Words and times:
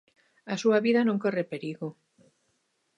A 0.53 0.55
súa 0.61 0.79
vida 0.85 1.01
non 1.03 1.21
corre 1.23 1.45
perigo. 1.53 1.87